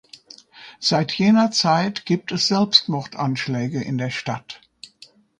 Seit 0.79 1.13
jener 1.13 1.51
Zeit 1.51 2.07
gibt 2.07 2.31
es 2.31 2.47
Selbstmordanschläge 2.47 3.83
in 3.83 3.99
der 3.99 4.09
Stadt. 4.09 4.59